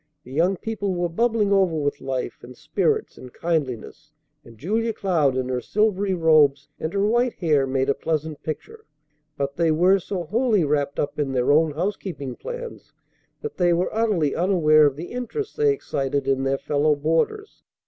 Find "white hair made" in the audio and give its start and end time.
7.05-7.87